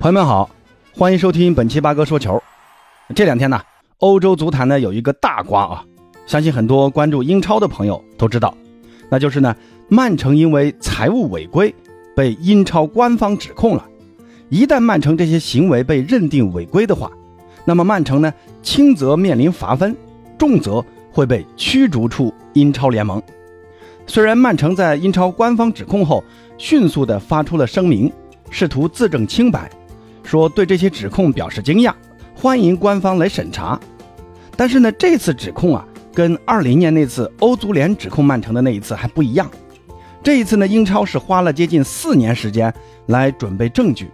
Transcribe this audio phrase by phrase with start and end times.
[0.00, 0.48] 朋友们好，
[0.96, 2.42] 欢迎收听本期八哥说球。
[3.14, 3.60] 这两天呢，
[3.98, 5.84] 欧洲足坛呢有一个大瓜啊，
[6.24, 8.56] 相信很多关注英超的朋友都知道，
[9.10, 9.54] 那就是呢，
[9.90, 11.74] 曼城因为财务违规
[12.16, 13.86] 被英超官方指控了。
[14.48, 17.12] 一旦曼城这些行为被认定违规的话，
[17.66, 18.32] 那么曼城呢，
[18.62, 19.94] 轻则面临罚分，
[20.38, 20.82] 重则
[21.12, 23.22] 会被驱逐出英超联盟。
[24.06, 26.24] 虽然曼城在英超官方指控后，
[26.56, 28.10] 迅速地发出了声明，
[28.48, 29.70] 试图自证清白。
[30.22, 31.92] 说对这些指控表示惊讶，
[32.34, 33.78] 欢迎官方来审查。
[34.56, 39.50] 但是呢，这次指控啊，跟二零年那次欧足联指控曼城的那一次还不一样。
[40.22, 42.72] 这一次呢，英超是花了接近四年时间
[43.06, 44.10] 来准备证据。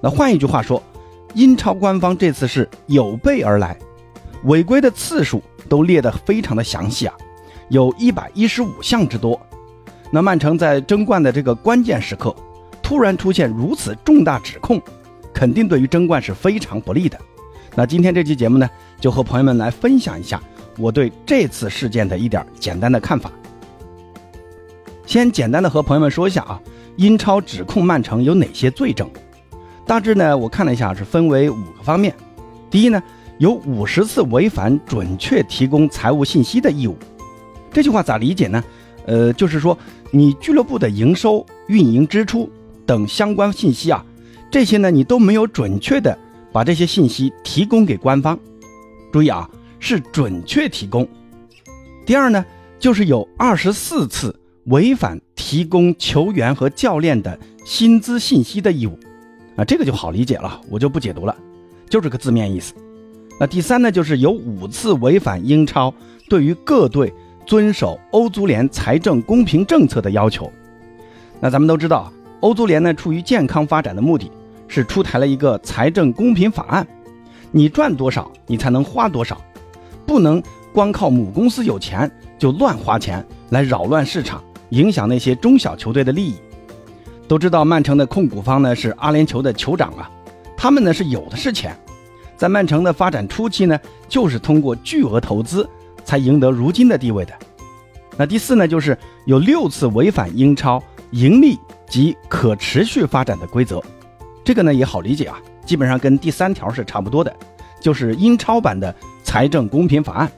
[0.00, 0.82] 那换一句话说，
[1.34, 3.76] 英超官方这次是有备而来，
[4.44, 7.14] 违规的次数都列得非常的详细啊，
[7.68, 9.40] 有一百一十五项之多。
[10.10, 12.34] 那曼城在争冠的这个关键时刻，
[12.82, 14.80] 突然出现如此重大指控。
[15.34, 17.18] 肯定对于争冠是非常不利的。
[17.74, 20.40] 那今天这期节目呢，就和朋友们来分享一下
[20.78, 23.32] 我对这次事件的一点简单的看法。
[25.04, 26.60] 先简单的和朋友们说一下啊，
[26.96, 29.10] 英超指控曼城有哪些罪证？
[29.84, 32.14] 大致呢，我看了一下是分为五个方面。
[32.70, 33.02] 第一呢，
[33.38, 36.96] 有五十次违反准确提供财务信息的义务。
[37.72, 38.64] 这句话咋理解呢？
[39.06, 39.76] 呃，就是说
[40.10, 42.48] 你俱乐部的营收、运营支出
[42.86, 44.02] 等相关信息啊。
[44.54, 46.16] 这些呢，你都没有准确的
[46.52, 48.38] 把这些信息提供给官方。
[49.12, 51.04] 注意啊，是准确提供。
[52.06, 52.44] 第二呢，
[52.78, 54.32] 就是有二十四次
[54.66, 58.96] 违反提供球员和教练的薪资信息的义务。
[59.56, 61.36] 啊，这个就好理解了，我就不解读了，
[61.90, 62.74] 就是个字面意思。
[63.40, 65.92] 那第三呢，就是有五次违反英超
[66.28, 67.12] 对于各队
[67.44, 70.48] 遵守欧足联财政公平政策的要求。
[71.40, 74.30] 那咱们都知道，欧足联呢，出于健康发展的目的。
[74.68, 76.86] 是出台了一个财政公平法案，
[77.50, 79.40] 你赚多少，你才能花多少，
[80.06, 80.42] 不能
[80.72, 86.34] 光靠母公司有钱就乱花钱来扰乱市场，影响那些中小球队的利益。
[87.26, 90.10] 都知道曼城的控股方呢是阿联酋的酋长啊，
[90.56, 91.74] 他们呢是有的是钱，
[92.36, 95.68] 在曼城的发展初期呢，就是通过巨额投资
[96.04, 97.32] 才赢得如今的地位的。
[98.16, 100.82] 那第四呢，就是有六次违反英超
[101.12, 101.58] 盈利
[101.88, 103.82] 及可持续发展的规则。
[104.44, 107.34] 这个呢也好理解啊，基本上跟第三条是差不多的，
[107.80, 110.30] 就是英超版的财政公平法案。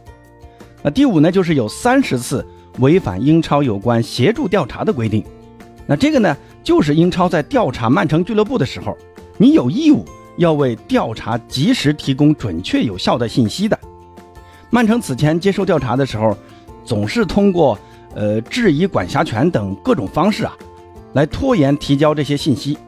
[0.83, 2.47] 那第五呢，就是有三十次
[2.79, 5.25] 违反英超有关协助调查的规定。
[5.87, 8.97] 那这个呢，就是英超在调查曼城俱乐部的时候，
[9.37, 10.05] 你有义务
[10.37, 13.77] 要为调查及时提供准确有效的信息的。
[14.71, 16.37] 曼城此前接受调查的时候，
[16.85, 17.77] 总是通过
[18.15, 20.57] 呃质疑管辖权等各种方式啊，
[21.15, 22.79] 来拖延提交这些信息。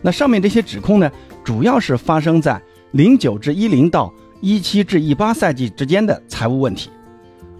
[0.00, 1.10] 那上面这些指控呢，
[1.42, 2.60] 主要是发生在
[2.92, 6.88] 零九至一零到一七至一八赛季之间的财务问题，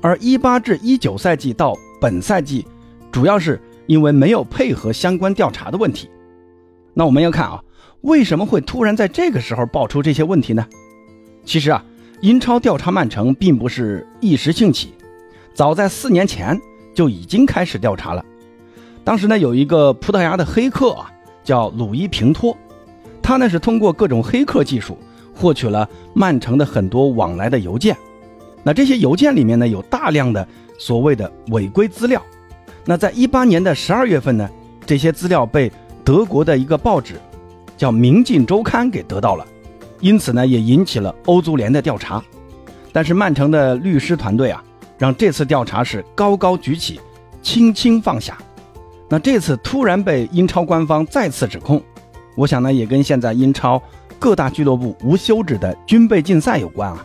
[0.01, 2.65] 而一八至一九赛季到本赛季，
[3.11, 6.09] 主要是因为没有配合相关调查的问题。
[6.95, 7.61] 那我们要看啊，
[8.03, 10.65] 为什么会突然在这个时候爆出这些问题呢？
[11.45, 11.85] 其实啊，
[12.21, 14.95] 英超调查曼城并不是一时兴起，
[15.55, 16.61] 早在四年前
[16.95, 18.25] 就已经开始调查了。
[19.03, 21.13] 当时呢，有一个葡萄牙的黑客啊。
[21.49, 22.55] 叫鲁伊平托，
[23.23, 24.99] 他呢是通过各种黑客技术
[25.35, 27.97] 获取了曼城的很多往来的邮件。
[28.63, 30.47] 那这些邮件里面呢有大量的
[30.79, 32.23] 所谓的违规资料。
[32.85, 34.47] 那在一八年的十二月份呢，
[34.85, 35.73] 这些资料被
[36.05, 37.15] 德国的一个报纸
[37.79, 39.47] 叫《明镜周刊》给得到了，
[40.01, 42.23] 因此呢也引起了欧足联的调查。
[42.93, 44.63] 但是曼城的律师团队啊，
[44.99, 47.01] 让这次调查是高高举起，
[47.41, 48.37] 轻轻放下。
[49.09, 51.83] 那这次突然被英超官方再次指控，
[52.37, 53.83] 我想呢也跟现在英超
[54.19, 57.05] 各大俱乐部无休止的军备竞赛有关啊。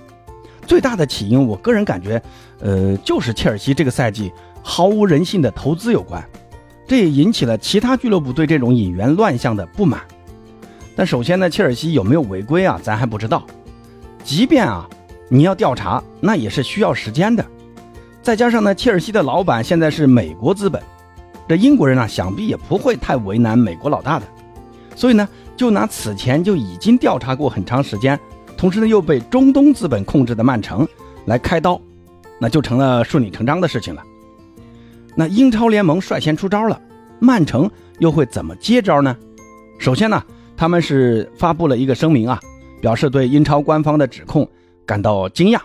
[0.68, 2.22] 最大的起因，我个人感觉，
[2.60, 4.32] 呃，就是切尔西这个赛季
[4.62, 6.24] 毫无人性的投资有关，
[6.88, 10.02] 这也引起了其他俱乐部对这种引援乱象的不满。
[10.96, 13.44] 但首先呢，切尔西有没有违规啊，咱还不知道。
[14.24, 14.88] 即便啊，
[15.28, 17.46] 你要调查，那也是需要时间的。
[18.22, 20.82] 再加上呢，切尔西的老板现在是美国资本。
[21.48, 24.26] 这英国人呢，想必也不会太为难美国老大的，
[24.96, 28.20] 所以呢，就拿此前就已经调查过很长时间，
[28.58, 30.88] 同时呢又被中东资本控制的曼城
[31.26, 31.80] 来开刀，
[32.40, 34.02] 那就成了顺理成章的事情了。
[35.16, 36.82] 那英超联盟率先出招了，
[37.20, 37.70] 曼城
[38.00, 39.16] 又会怎么接招呢？
[39.78, 40.24] 首先呢，
[40.56, 42.40] 他们是发布了一个声明啊，
[42.82, 44.48] 表示对英超官方的指控
[44.86, 45.60] 感到惊讶，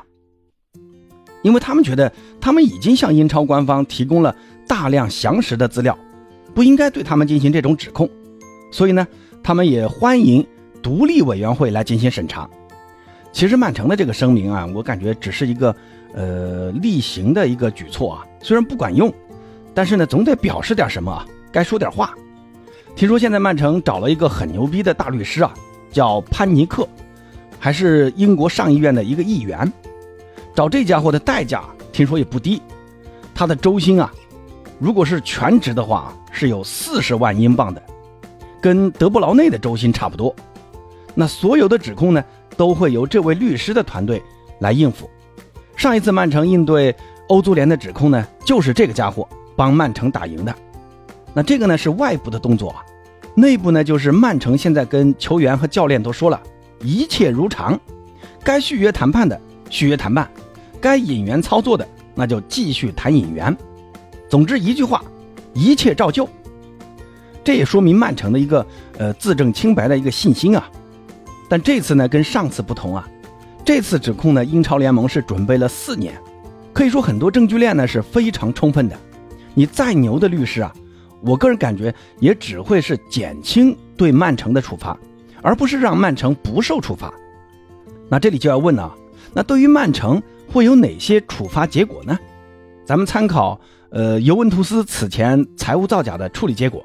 [1.43, 4.35] 因为他们觉得他们已经向英超官方提供了。
[4.69, 5.99] 大量详实的资料，
[6.55, 8.07] 不应该对他们进行这种指控，
[8.71, 9.09] 所以呢，
[9.43, 10.47] 他们也欢迎
[10.83, 12.47] 独立委员会来进行审查。
[13.33, 15.75] 其实曼城的这个声明啊，我感觉只是一个
[16.13, 19.11] 呃例行的一个举措啊，虽然不管用，
[19.73, 22.15] 但是呢总得表示点什么啊，该说点话。
[22.95, 25.55] 听说现在曼城找了一个很牛逼的大律师啊，
[25.91, 26.87] 叫潘尼克，
[27.59, 29.73] 还是英国上议院的一个议员。
[30.59, 31.63] 找这家伙的代价
[31.93, 32.61] 听说也不低，
[33.33, 34.13] 他的周薪啊，
[34.81, 37.81] 如果是全职的话是有四十万英镑的，
[38.61, 40.35] 跟德布劳内的周薪差不多。
[41.15, 42.25] 那所有的指控呢？
[42.57, 44.21] 都会由这位律师的团队
[44.59, 45.09] 来应付。
[45.77, 46.93] 上一次曼城应对
[47.29, 50.53] 欧足联的指控呢，就是这个家伙帮曼城打赢的。
[51.33, 52.83] 那这个呢是外部的动作啊，
[53.37, 56.43] 内部呢就是曼城现在跟球员和教练都说了，
[56.81, 57.79] 一切如常，
[58.43, 59.41] 该续约谈判的
[59.71, 60.29] 续约谈判，
[60.81, 63.57] 该引援操作的那就继续谈引援。
[64.29, 65.03] 总之一句话，
[65.55, 66.29] 一切照旧。
[67.45, 68.67] 这也说明曼城的一个
[68.99, 70.69] 呃自证清白的一个信心啊。
[71.49, 73.09] 但这次呢，跟上次不同啊，
[73.65, 76.15] 这次指控呢，英超联盟是准备了四年，
[76.75, 78.97] 可以说很多证据链呢是非常充分的。
[79.55, 80.71] 你再牛的律师啊，
[81.23, 84.99] 我个人感觉也只会是减轻对曼城的处罚，
[85.41, 87.11] 而不是让曼城不受处罚。
[88.11, 88.95] 那这里就要问了，
[89.33, 92.19] 那对于曼城会有哪些处罚结果呢？
[92.85, 93.61] 咱们参考
[93.91, 96.85] 呃尤文图斯此前财务造假的处理结果，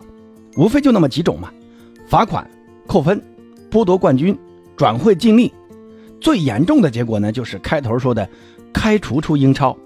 [0.57, 1.51] 无非就那么几种嘛，
[2.07, 2.50] 罚款、
[2.86, 3.21] 扣分、
[3.71, 4.38] 剥夺冠军。
[4.75, 5.51] 转会禁令，
[6.19, 8.27] 最严重的结果呢，就是开头说的
[8.74, 9.77] 开除出英超。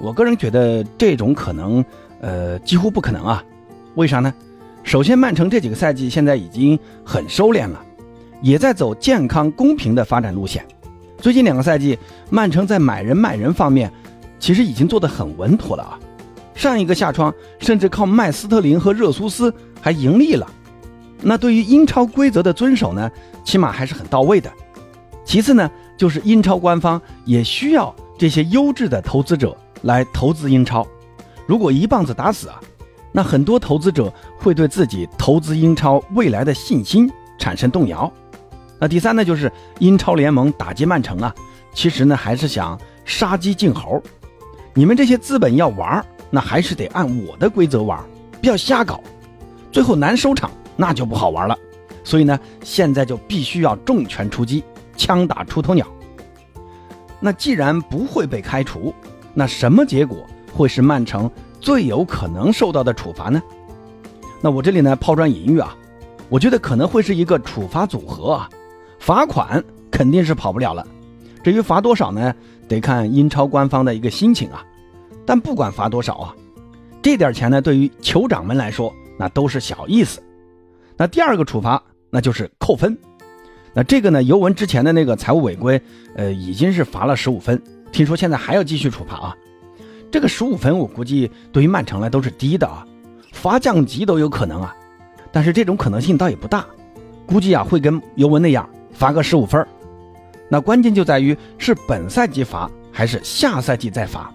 [0.00, 1.84] 我个人觉得这种可能，
[2.20, 3.44] 呃，几乎不可能啊。
[3.96, 4.32] 为啥呢？
[4.84, 7.84] 首先，曼城这几个赛季现在已经很收敛了，
[8.40, 10.64] 也在走健康公平的发展路线。
[11.24, 11.98] 最近两个赛季，
[12.28, 13.90] 曼城在买人卖人方面，
[14.38, 15.98] 其实已经做得很稳妥了啊。
[16.54, 19.50] 上一个夏窗甚至靠卖斯特林和热苏斯
[19.80, 20.46] 还盈利了。
[21.22, 23.10] 那对于英超规则的遵守呢，
[23.42, 24.52] 起码还是很到位的。
[25.24, 30.86] 其次呢，就是英超官方也需要这些优质的投资者来投资英超。
[31.46, 32.60] 如果一棒子打死啊，
[33.12, 38.12] 那很多投资者会对自己投资英超未来的信心产生动摇。
[38.78, 41.34] 那第三呢，就是英超联盟打击曼城啊，
[41.72, 44.02] 其实呢还是想杀鸡儆猴。
[44.74, 48.02] 你们这些资本要玩，那还是得按我的规则玩，
[48.40, 49.00] 不要瞎搞，
[49.70, 50.50] 最后难收场。
[50.76, 51.56] 那就不好玩了，
[52.02, 54.64] 所以呢，现在就必须要重拳出击，
[54.96, 55.86] 枪打出头鸟。
[57.20, 58.92] 那既然不会被开除，
[59.32, 60.18] 那什么结果
[60.52, 61.30] 会是曼城
[61.60, 63.40] 最有可能受到的处罚呢？
[64.40, 65.76] 那我这里呢抛砖引玉啊，
[66.28, 68.50] 我觉得可能会是一个处罚组合啊，
[69.04, 70.86] 罚款肯定是跑不了了，
[71.42, 72.34] 至于罚多少呢，
[72.66, 74.64] 得看英超官方的一个心情啊。
[75.26, 76.34] 但不管罚多少啊，
[77.02, 80.22] 这点钱呢，对于酋长们来说，那都是小意思。
[80.96, 82.96] 那第二个处罚，那就是扣分。
[83.74, 85.78] 那这个呢，尤文之前的那个财务违规，
[86.16, 87.62] 呃，已经是罚了十五分，
[87.92, 89.36] 听说现在还要继续处罚啊。
[90.10, 92.86] 这个十五分，我估计对于曼城来都是低的啊，
[93.32, 94.74] 罚降级都有可能啊。
[95.30, 96.64] 但是这种可能性倒也不大，
[97.26, 99.66] 估计啊会跟尤文那样罚个十五分。
[100.48, 104.32] 那关键就在于是本赛季罚还是下赛季再罚。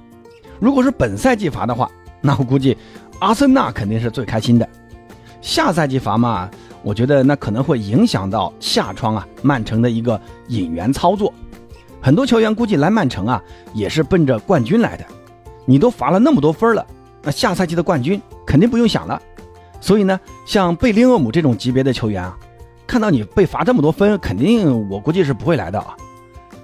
[0.60, 1.90] 如果是本赛季罚的话，
[2.20, 2.78] 那我估计
[3.20, 4.68] 阿森纳肯定是最开心的。
[5.42, 6.50] 下赛季罚嘛，
[6.84, 11.34] 我觉得那可能会影响到下窗啊曼城的一个引援操作。
[12.02, 13.42] 很多球员估计来曼城啊
[13.74, 15.06] 也是奔着冠军来的。
[15.66, 16.86] 你都罚了那么多分了，
[17.22, 19.22] 那下赛季的冠军肯定不用想了。
[19.80, 22.38] 所以呢，像贝林厄姆这种级别的球员啊，
[22.90, 25.96] 看到你被罚这么多分，肯定我估计是不会来的啊。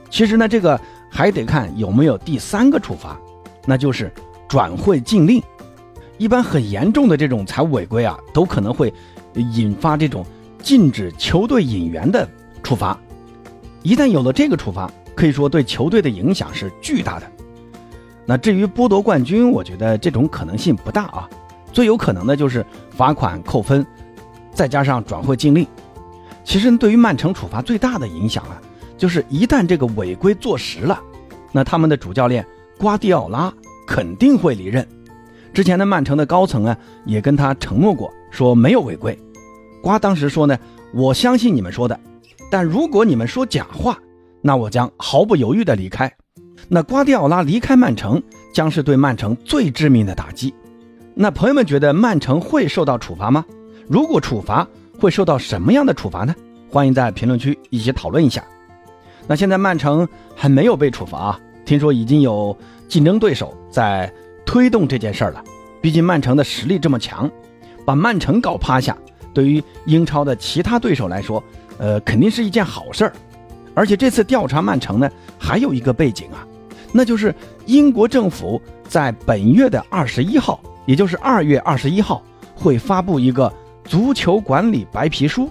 [0.09, 3.15] 其实呢，这个还得看有没有第三个处罚，
[3.63, 4.11] 那就是
[4.47, 5.39] 转会禁令。
[6.17, 8.91] 一般很严重的这种财务违规啊，都可能会
[9.35, 10.25] 引发这种
[10.63, 12.27] 禁止球队引援的
[12.63, 12.97] 处罚。
[13.83, 17.31] 一旦有了这个处罚，可以说对球队的影响是巨大的。
[18.25, 21.29] 那至于剥夺冠军，我觉得这种可能性不大啊。
[21.71, 23.85] 最有可能的就是罚款、扣分，
[24.55, 25.67] 再加上转会禁令。
[26.45, 28.61] 其实对于曼城处罚最大的影响啊，
[28.97, 31.01] 就是一旦这个违规坐实了，
[31.51, 32.45] 那他们的主教练
[32.77, 33.51] 瓜迪奥拉
[33.85, 34.87] 肯定会离任。
[35.53, 39.17] 之前的曼城的高层啊，也跟他承诺过，说没有违规。
[39.81, 40.57] 瓜当时说呢，
[40.93, 41.99] 我相信你们说的，
[42.51, 43.97] 但如果你们说假话，
[44.41, 46.13] 那我将毫不犹豫的离开。
[46.67, 48.21] 那瓜迪奥拉离开曼城，
[48.53, 50.53] 将是对曼城最致命的打击。
[51.15, 53.45] 那朋友们觉得曼城会受到处罚吗？
[53.87, 54.67] 如果处罚，
[54.99, 56.33] 会受到什么样的处罚呢？
[56.69, 58.43] 欢迎在评论区一起讨论一下。
[59.27, 64.11] 那现在曼城还没有被处罚啊，听说已经有竞争对手在。
[64.47, 65.43] 推动这件事儿了，
[65.81, 67.29] 毕竟曼城的实力这么强，
[67.83, 68.95] 把曼城搞趴下，
[69.33, 71.43] 对于英超的其他对手来说，
[71.79, 73.13] 呃，肯定是一件好事儿。
[73.73, 75.09] 而且这次调查曼城呢，
[75.39, 76.45] 还有一个背景啊，
[76.91, 77.33] 那就是
[77.65, 82.21] 英国政府在本月的二十一号，也就是二月二十一号，
[82.53, 83.51] 会发布一个
[83.85, 85.49] 足球管理白皮书。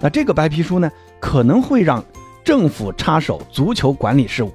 [0.00, 2.04] 那这个白皮书呢，可能会让
[2.44, 4.52] 政府插手足球管理事务，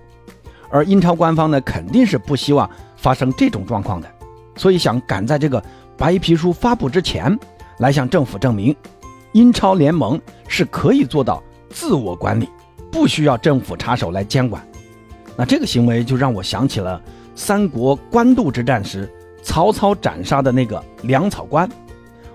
[0.70, 4.08] 而英超官方呢，肯定是不希望发生这种状况的，
[4.56, 5.64] 所以想赶在这个
[5.98, 7.38] 白皮书发布之前，
[7.78, 8.76] 来向政府证明，
[9.34, 12.50] 英超联盟是可以做到自我管理。
[12.92, 14.64] 不需要政府插手来监管，
[15.36, 17.02] 那这个行为就让我想起了
[17.34, 21.68] 三国官渡之战时曹操斩杀的那个粮草官。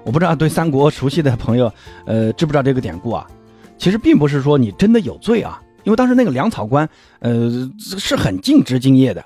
[0.05, 1.73] 我不知道对三国熟悉的朋友，
[2.07, 3.27] 呃，知不知道这个典故啊？
[3.77, 6.89] 其实并不是说你真的有罪啊，因为当时那个粮草官，
[7.21, 9.25] 呃，是很尽职敬业的。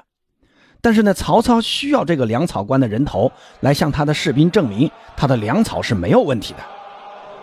[0.80, 6.58] 但是呢，曹操需要这个粮草官的人头来向他的士兵证明他的粮草是没有问题的。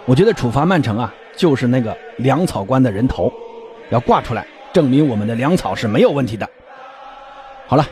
[0.05, 3.31] 我觉得处罚曼城啊，就是那个粮草官的人头。
[3.89, 6.47] 要挂出来，证明我们的粮草是没有问题的。
[7.65, 7.87] 好了，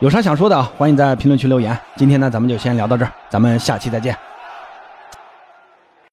[0.00, 0.72] 有啥想说的啊？
[0.78, 1.78] 欢迎在评论区留言。
[1.96, 4.16] 今天呢，咱们就先聊到这儿，咱们下期再见。